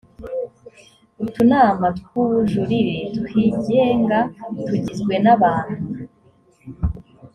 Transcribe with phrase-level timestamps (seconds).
[1.23, 4.17] utunama tw ubujurire twigenga
[4.65, 5.81] tugizwe n abantu